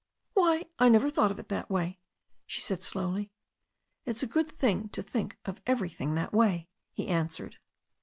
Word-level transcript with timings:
"Why, 0.33 0.63
I 0.79 0.89
never 0.89 1.11
thought 1.11 1.29
of 1.29 1.37
it 1.37 1.49
that 1.49 1.69
way," 1.69 1.99
she 2.47 2.59
said 2.59 2.81
slowly. 2.81 3.29
"It's 4.03 4.23
a 4.23 4.25
good 4.25 4.51
thing 4.51 4.89
to 4.89 5.03
think 5.03 5.37
of 5.45 5.61
everything 5.67 6.15
that 6.15 6.33
way," 6.33 6.69
he 6.91 7.07
answered. 7.07 7.57